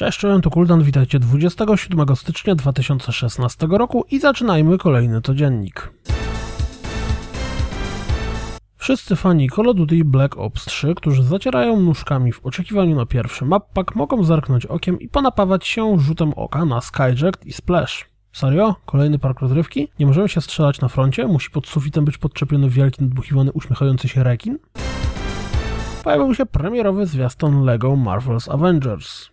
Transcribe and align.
Cześć, 0.00 0.18
czołem, 0.18 0.40
to 0.40 0.50
Kuldan, 0.50 0.82
witajcie 0.82 1.18
27 1.18 2.16
stycznia 2.16 2.54
2016 2.54 3.66
roku 3.70 4.04
i 4.10 4.20
zaczynajmy 4.20 4.78
kolejny 4.78 5.22
codziennik. 5.22 5.92
Wszyscy 8.76 9.16
fani 9.16 9.48
Call 9.56 9.68
of 9.68 9.76
Duty 9.76 10.04
Black 10.04 10.36
Ops 10.36 10.64
3, 10.64 10.94
którzy 10.94 11.22
zacierają 11.22 11.80
nóżkami 11.80 12.32
w 12.32 12.46
oczekiwaniu 12.46 12.96
na 12.96 13.06
pierwszy 13.06 13.44
mappack, 13.44 13.94
mogą 13.94 14.24
zerknąć 14.24 14.66
okiem 14.66 15.00
i 15.00 15.08
ponapawać 15.08 15.66
się 15.66 15.98
rzutem 15.98 16.32
oka 16.36 16.64
na 16.64 16.80
Skyjacked 16.80 17.46
i 17.46 17.52
Splash. 17.52 18.08
Serio? 18.32 18.74
Kolejny 18.86 19.18
park 19.18 19.40
rozrywki? 19.40 19.88
Nie 19.98 20.06
możemy 20.06 20.28
się 20.28 20.40
strzelać 20.40 20.80
na 20.80 20.88
froncie? 20.88 21.26
Musi 21.26 21.50
pod 21.50 21.66
sufitem 21.66 22.04
być 22.04 22.18
podczepiony 22.18 22.68
wielki, 22.68 23.02
nadbuchiwany, 23.02 23.52
uśmiechający 23.52 24.08
się 24.08 24.22
rekin? 24.22 24.58
Pojawił 26.04 26.34
się 26.34 26.46
premierowy 26.46 27.06
zwiastun 27.06 27.64
LEGO 27.64 27.88
Marvel's 27.88 28.54
Avengers. 28.54 29.30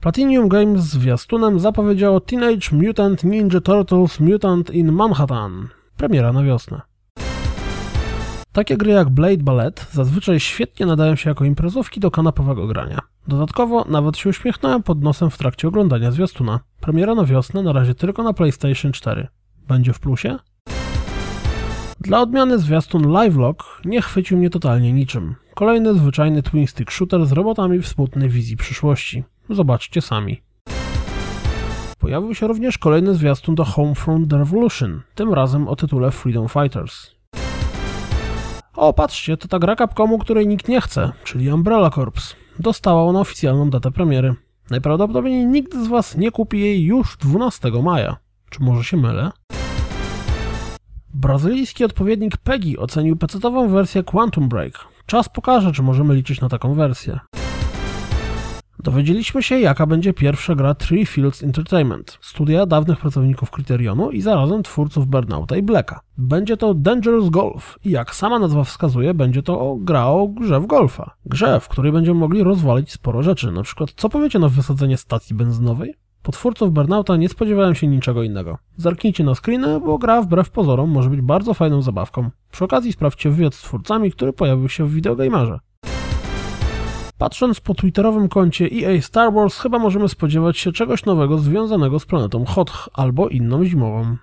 Platinum 0.00 0.48
Games 0.48 0.80
zwiastunem 0.80 1.60
zapowiedziało 1.60 2.20
Teenage 2.20 2.68
Mutant 2.72 3.24
Ninja 3.24 3.60
Turtles 3.60 4.20
Mutant 4.20 4.70
in 4.70 4.92
Manhattan. 4.92 5.68
Premiera 5.96 6.32
na 6.32 6.42
wiosnę. 6.42 6.80
Takie 8.52 8.76
gry 8.76 8.92
jak 8.92 9.10
Blade 9.10 9.42
Ballet 9.42 9.86
zazwyczaj 9.92 10.40
świetnie 10.40 10.86
nadają 10.86 11.16
się 11.16 11.30
jako 11.30 11.44
imprezówki 11.44 12.00
do 12.00 12.10
kanapowego 12.10 12.66
grania. 12.66 12.98
Dodatkowo 13.28 13.84
nawet 13.88 14.16
się 14.16 14.30
uśmiechnąłem 14.30 14.82
pod 14.82 15.02
nosem 15.02 15.30
w 15.30 15.38
trakcie 15.38 15.68
oglądania 15.68 16.10
zwiastuna. 16.10 16.60
Premiera 16.80 17.14
na 17.14 17.24
wiosnę 17.24 17.62
na 17.62 17.72
razie 17.72 17.94
tylko 17.94 18.22
na 18.22 18.32
PlayStation 18.32 18.92
4. 18.92 19.28
Będzie 19.68 19.92
w 19.92 20.00
plusie? 20.00 20.38
Dla 22.00 22.20
odmiany 22.20 22.58
zwiastun 22.58 23.22
Livelog 23.22 23.80
nie 23.84 24.02
chwycił 24.02 24.38
mnie 24.38 24.50
totalnie 24.50 24.92
niczym. 24.92 25.34
Kolejny 25.54 25.94
zwyczajny 25.94 26.42
twin 26.42 26.66
stick 26.66 26.90
shooter 26.90 27.26
z 27.26 27.32
robotami 27.32 27.78
w 27.78 27.88
smutnej 27.88 28.28
wizji 28.28 28.56
przyszłości. 28.56 29.24
Zobaczcie 29.50 30.00
sami. 30.00 30.40
Pojawił 31.98 32.34
się 32.34 32.46
również 32.46 32.78
kolejny 32.78 33.14
zwiastun 33.14 33.54
do 33.54 33.64
Homefront 33.64 34.32
Revolution, 34.32 35.02
tym 35.14 35.34
razem 35.34 35.68
o 35.68 35.76
tytule 35.76 36.10
Freedom 36.10 36.48
Fighters. 36.48 37.10
O, 38.76 38.92
patrzcie, 38.92 39.36
to 39.36 39.48
ta 39.48 39.58
gra 39.58 39.76
Capcomu, 39.76 40.18
której 40.18 40.46
nikt 40.46 40.68
nie 40.68 40.80
chce, 40.80 41.12
czyli 41.24 41.52
Umbrella 41.52 41.90
Corps. 41.90 42.36
Dostała 42.58 43.02
ona 43.02 43.20
oficjalną 43.20 43.70
datę 43.70 43.90
premiery. 43.90 44.34
Najprawdopodobniej 44.70 45.46
nikt 45.46 45.74
z 45.74 45.86
Was 45.86 46.16
nie 46.16 46.30
kupi 46.30 46.60
jej 46.60 46.84
już 46.84 47.16
12 47.16 47.70
maja. 47.82 48.16
Czy 48.50 48.62
może 48.62 48.84
się 48.84 48.96
mylę? 48.96 49.30
Brazylijski 51.14 51.84
odpowiednik 51.84 52.36
PEGI 52.36 52.78
ocenił 52.78 53.16
pecetową 53.16 53.68
wersję 53.68 54.02
Quantum 54.02 54.48
Break. 54.48 54.72
Czas 55.06 55.28
pokaże, 55.28 55.72
czy 55.72 55.82
możemy 55.82 56.14
liczyć 56.14 56.40
na 56.40 56.48
taką 56.48 56.74
wersję. 56.74 57.18
Dowiedzieliśmy 58.82 59.42
się, 59.42 59.60
jaka 59.60 59.86
będzie 59.86 60.12
pierwsza 60.12 60.54
gra 60.54 60.74
Three 60.74 61.06
Fields 61.06 61.42
Entertainment, 61.42 62.18
studia 62.20 62.66
dawnych 62.66 62.98
pracowników 62.98 63.50
Criterionu 63.50 64.10
i 64.10 64.20
zarazem 64.20 64.62
twórców 64.62 65.06
Burnouta 65.06 65.56
i 65.56 65.62
Blacka. 65.62 66.00
Będzie 66.18 66.56
to 66.56 66.74
Dangerous 66.74 67.28
Golf 67.28 67.78
i 67.84 67.90
jak 67.90 68.14
sama 68.14 68.38
nazwa 68.38 68.64
wskazuje, 68.64 69.14
będzie 69.14 69.42
to 69.42 69.76
gra 69.80 70.06
o 70.06 70.28
grze 70.28 70.60
w 70.60 70.66
golfa. 70.66 71.14
Grze, 71.26 71.60
w 71.60 71.68
której 71.68 71.92
będziemy 71.92 72.20
mogli 72.20 72.42
rozwalić 72.42 72.92
sporo 72.92 73.22
rzeczy, 73.22 73.52
na 73.52 73.62
przykład 73.62 73.90
co 73.96 74.08
powiecie 74.08 74.38
na 74.38 74.48
wysadzenie 74.48 74.96
stacji 74.96 75.36
benzynowej? 75.36 75.94
Po 76.22 76.32
twórców 76.32 76.72
Burnouta 76.72 77.16
nie 77.16 77.28
spodziewałem 77.28 77.74
się 77.74 77.86
niczego 77.86 78.22
innego. 78.22 78.58
Zerknijcie 78.76 79.24
na 79.24 79.34
screeny, 79.34 79.80
bo 79.80 79.98
gra 79.98 80.22
wbrew 80.22 80.50
pozorom 80.50 80.90
może 80.90 81.10
być 81.10 81.20
bardzo 81.20 81.54
fajną 81.54 81.82
zabawką. 81.82 82.30
Przy 82.50 82.64
okazji 82.64 82.92
sprawdźcie 82.92 83.30
wywiad 83.30 83.54
z 83.54 83.62
twórcami, 83.62 84.12
który 84.12 84.32
pojawił 84.32 84.68
się 84.68 84.84
w 84.84 84.92
Videogamerze. 84.92 85.58
Patrząc 87.18 87.60
po 87.60 87.74
twitterowym 87.74 88.28
koncie 88.28 88.68
EA 88.72 89.02
Star 89.02 89.32
Wars, 89.32 89.58
chyba 89.58 89.78
możemy 89.78 90.08
spodziewać 90.08 90.58
się 90.58 90.72
czegoś 90.72 91.04
nowego 91.04 91.38
związanego 91.38 91.98
z 91.98 92.06
planetą 92.06 92.44
Hoth 92.44 92.88
albo 92.92 93.28
inną 93.28 93.64
zimową. 93.64 94.16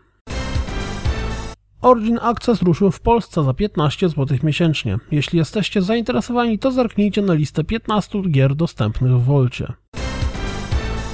Origin 1.82 2.20
Access 2.22 2.62
ruszył 2.62 2.92
w 2.92 3.00
Polsce 3.00 3.44
za 3.44 3.54
15 3.54 4.10
zł 4.10 4.38
miesięcznie. 4.44 4.98
Jeśli 5.12 5.40
jesteście 5.40 5.82
zainteresowani, 5.82 6.60
to 6.60 6.72
zerknijcie 6.72 7.22
na 7.22 7.34
listę 7.34 7.64
15 7.64 8.22
gier 8.22 8.56
dostępnych 8.56 9.12
w 9.12 9.24
Volcie. 9.24 9.74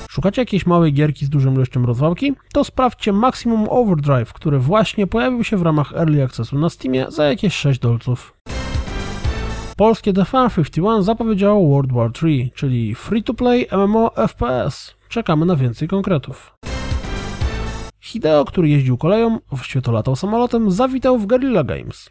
Szukacie 0.09 0.41
jakiejś 0.41 0.65
małej 0.65 0.93
gierki 0.93 1.25
z 1.25 1.29
dużą 1.29 1.53
ilością 1.53 1.85
rozwałki? 1.85 2.33
To 2.53 2.63
sprawdźcie 2.63 3.13
Maximum 3.13 3.67
Overdrive, 3.69 4.33
który 4.33 4.59
właśnie 4.59 5.07
pojawił 5.07 5.43
się 5.43 5.57
w 5.57 5.61
ramach 5.61 5.93
Early 5.93 6.23
Accessu 6.23 6.59
na 6.59 6.69
Steamie 6.69 7.05
za 7.09 7.25
jakieś 7.25 7.53
6 7.53 7.79
dolców. 7.79 8.40
Polskie 9.81 10.13
The 10.13 10.25
Fan 10.25 10.49
51 10.49 11.03
zapowiedziało 11.03 11.69
World 11.69 11.91
War 11.91 12.11
III, 12.23 12.51
czyli 12.55 12.95
free-to-play 12.95 13.67
MMO 13.71 14.11
FPS. 14.27 14.95
Czekamy 15.09 15.45
na 15.45 15.55
więcej 15.55 15.87
konkretów. 15.87 16.55
Hideo, 17.99 18.45
który 18.45 18.69
jeździł 18.69 18.97
koleją, 18.97 19.39
właściwie 19.51 19.81
to 19.81 19.91
latał 19.91 20.15
samolotem, 20.15 20.71
zawitał 20.71 21.17
w 21.17 21.25
Guerrilla 21.25 21.63
Games. 21.63 22.09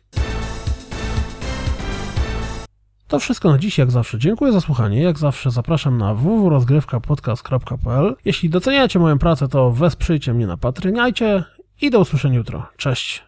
To 3.08 3.18
wszystko 3.18 3.50
na 3.50 3.58
dziś, 3.58 3.78
jak 3.78 3.90
zawsze. 3.90 4.18
Dziękuję 4.18 4.52
za 4.52 4.60
słuchanie. 4.60 5.02
Jak 5.02 5.18
zawsze 5.18 5.50
zapraszam 5.50 5.98
na 5.98 6.14
www.rozgrywkapodcast.pl. 6.14 8.16
Jeśli 8.24 8.50
doceniacie 8.50 8.98
moją 8.98 9.18
pracę, 9.18 9.48
to 9.48 9.70
wesprzyjcie 9.70 10.34
mnie 10.34 10.46
na 10.46 10.56
Patryniajcie 10.56 11.44
i 11.80 11.90
do 11.90 12.00
usłyszenia 12.00 12.36
jutro. 12.36 12.66
Cześć! 12.76 13.24